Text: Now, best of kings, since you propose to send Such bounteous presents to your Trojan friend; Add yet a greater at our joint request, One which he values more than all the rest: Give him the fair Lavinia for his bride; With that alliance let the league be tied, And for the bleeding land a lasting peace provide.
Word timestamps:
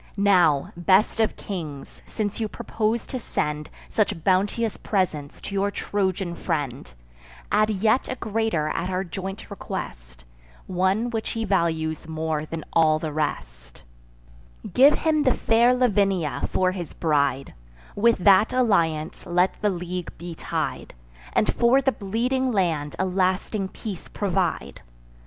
Now, 0.17 0.71
best 0.75 1.19
of 1.19 1.35
kings, 1.35 2.01
since 2.07 2.39
you 2.39 2.47
propose 2.47 3.05
to 3.05 3.19
send 3.19 3.69
Such 3.87 4.23
bounteous 4.23 4.75
presents 4.75 5.39
to 5.41 5.53
your 5.53 5.69
Trojan 5.69 6.33
friend; 6.33 6.91
Add 7.51 7.69
yet 7.69 8.09
a 8.09 8.15
greater 8.15 8.69
at 8.69 8.89
our 8.89 9.03
joint 9.03 9.51
request, 9.51 10.25
One 10.65 11.11
which 11.11 11.29
he 11.33 11.45
values 11.45 12.07
more 12.07 12.45
than 12.47 12.63
all 12.73 12.97
the 12.97 13.11
rest: 13.13 13.83
Give 14.73 14.95
him 14.95 15.21
the 15.21 15.35
fair 15.35 15.71
Lavinia 15.75 16.47
for 16.51 16.71
his 16.71 16.95
bride; 16.95 17.53
With 17.95 18.17
that 18.23 18.53
alliance 18.53 19.27
let 19.27 19.61
the 19.61 19.69
league 19.69 20.17
be 20.17 20.33
tied, 20.33 20.95
And 21.33 21.53
for 21.53 21.79
the 21.79 21.91
bleeding 21.91 22.51
land 22.51 22.95
a 22.97 23.05
lasting 23.05 23.67
peace 23.67 24.09
provide. 24.09 24.81